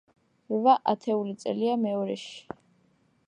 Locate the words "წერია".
1.43-1.77